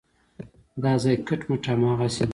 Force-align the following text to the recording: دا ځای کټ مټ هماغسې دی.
دا 0.83 0.93
ځای 1.03 1.15
کټ 1.27 1.41
مټ 1.49 1.63
هماغسې 1.71 2.23
دی. 2.25 2.29